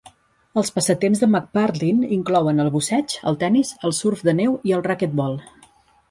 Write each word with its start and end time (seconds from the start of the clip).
Els 0.59 0.71
passatemps 0.75 1.19
de 1.23 1.25
McPartlin 1.31 1.99
inclouen 2.17 2.63
el 2.63 2.71
busseig, 2.75 3.15
el 3.31 3.37
tennis, 3.43 3.73
el 3.89 3.93
surf 3.97 4.23
de 4.29 4.35
neu 4.39 4.55
i 4.71 4.75
el 4.79 4.83
raquetbol. 4.89 5.37